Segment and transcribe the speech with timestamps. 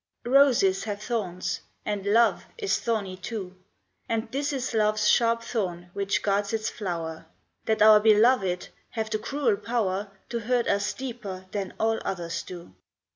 [0.25, 3.55] OSES have thorns, and love is thorny too;
[4.09, 7.27] And this is love s sharp thorn which guards its flower,
[7.65, 12.73] That our beloved have the cruel power To hurt us deeper than all others do.